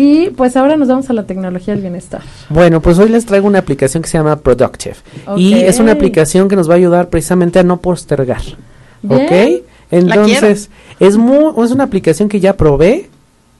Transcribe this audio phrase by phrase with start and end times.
[0.00, 2.20] Y pues ahora nos vamos a la tecnología del bienestar.
[2.50, 4.94] Bueno, pues hoy les traigo una aplicación que se llama Productive.
[5.36, 8.42] Y es una aplicación que nos va a ayudar precisamente a no postergar.
[9.08, 9.64] ¿Ok?
[9.90, 10.70] Entonces,
[11.00, 13.10] es, muy, es una aplicación que ya probé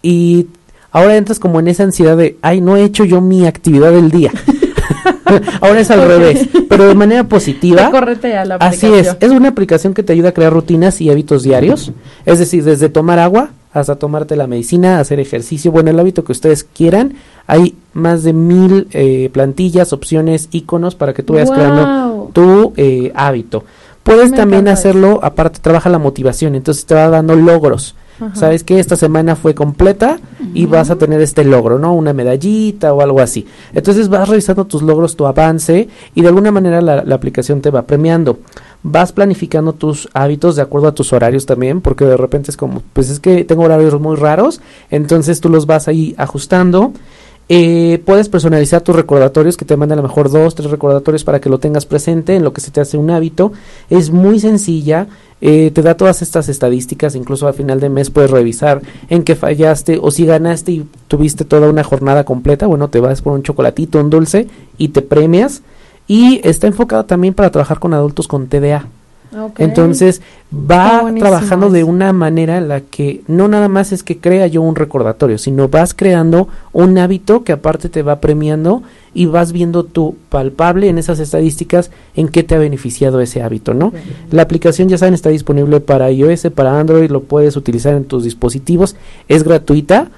[0.00, 0.46] y
[0.92, 4.12] ahora entras como en esa ansiedad de, ay, no he hecho yo mi actividad del
[4.12, 4.30] día.
[5.60, 7.90] ahora es al revés, pero de manera positiva.
[7.90, 11.42] Correte la Así es, es una aplicación que te ayuda a crear rutinas y hábitos
[11.42, 11.90] diarios,
[12.24, 16.32] es decir, desde tomar agua hasta tomarte la medicina, hacer ejercicio, bueno, el hábito que
[16.32, 17.14] ustedes quieran.
[17.46, 23.12] Hay más de mil eh, plantillas, opciones, iconos para que tú vayas creando tu eh,
[23.14, 23.64] hábito.
[24.02, 27.94] Puedes también hacerlo, aparte trabaja la motivación, entonces te va dando logros.
[28.34, 30.18] Sabes que esta semana fue completa
[30.52, 31.94] y vas a tener este logro, ¿no?
[31.94, 33.46] Una medallita o algo así.
[33.72, 37.70] Entonces vas revisando tus logros, tu avance y de alguna manera la, la aplicación te
[37.70, 38.38] va premiando
[38.82, 42.82] vas planificando tus hábitos de acuerdo a tus horarios también, porque de repente es como,
[42.92, 44.60] pues es que tengo horarios muy raros,
[44.90, 46.92] entonces tú los vas ahí ajustando
[47.50, 51.40] eh, puedes personalizar tus recordatorios, que te manden a lo mejor dos, tres recordatorios para
[51.40, 53.52] que lo tengas presente en lo que se te hace un hábito.
[53.88, 55.06] Es muy sencilla,
[55.40, 59.34] eh, te da todas estas estadísticas, incluso al final de mes puedes revisar en qué
[59.34, 63.42] fallaste o si ganaste y tuviste toda una jornada completa, bueno, te vas por un
[63.42, 65.62] chocolatito, un dulce y te premias.
[66.08, 68.86] Y está enfocado también para trabajar con adultos con TDA.
[69.58, 70.22] Entonces
[70.52, 74.62] va trabajando de una manera en la que no nada más es que crea yo
[74.62, 78.82] un recordatorio, sino vas creando un hábito que aparte te va premiando
[79.12, 83.74] y vas viendo tú palpable en esas estadísticas en qué te ha beneficiado ese hábito,
[83.74, 83.92] ¿no?
[84.30, 88.24] La aplicación ya saben está disponible para iOS, para Android, lo puedes utilizar en tus
[88.24, 88.96] dispositivos,
[89.28, 90.08] es gratuita.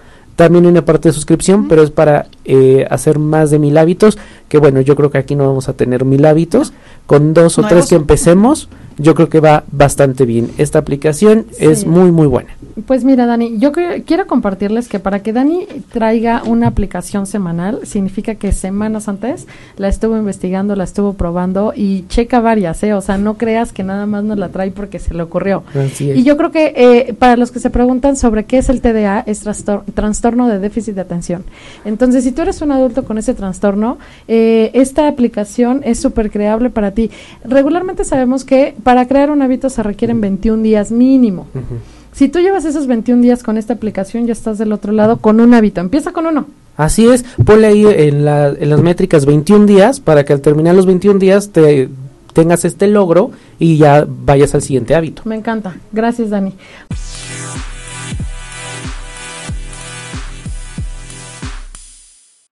[0.41, 4.17] También hay una parte de suscripción, pero es para eh, hacer más de mil hábitos,
[4.49, 6.73] que bueno, yo creo que aquí no vamos a tener mil hábitos.
[7.05, 10.51] Con dos o tres que empecemos, yo creo que va bastante bien.
[10.57, 12.57] Esta aplicación es muy, muy buena.
[12.87, 18.35] Pues mira, Dani, yo quiero compartirles que para que Dani traiga una aplicación semanal, significa
[18.35, 19.47] que semanas antes
[19.77, 22.95] la estuvo investigando, la estuvo probando y checa varias, ¿eh?
[22.95, 25.63] O sea, no creas que nada más nos la trae porque se le ocurrió.
[25.99, 29.21] Y yo creo que eh, para los que se preguntan sobre qué es el TDA,
[29.27, 29.45] es
[29.95, 31.45] trastorno de déficit de atención.
[31.85, 36.71] Entonces, si tú eres un adulto con ese trastorno, eh, esta aplicación es súper creable
[36.71, 37.11] para ti.
[37.45, 41.47] Regularmente sabemos que para crear un hábito se requieren 21 días mínimo.
[42.21, 45.41] Si tú llevas esos 21 días con esta aplicación, ya estás del otro lado con
[45.41, 45.81] un hábito.
[45.81, 46.49] Empieza con uno.
[46.77, 50.85] Así es, ponle ahí en, en las métricas 21 días para que al terminar los
[50.85, 51.89] 21 días te
[52.35, 55.23] tengas este logro y ya vayas al siguiente hábito.
[55.25, 55.77] Me encanta.
[55.93, 56.53] Gracias, Dani.